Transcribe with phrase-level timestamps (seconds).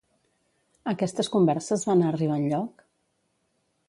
[0.93, 2.83] Aquestes converses van arribar enlloc?